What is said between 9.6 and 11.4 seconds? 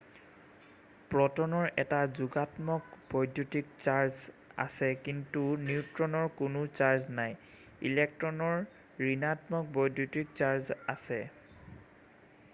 বৈদ্যুতিক চাৰ্জ আছে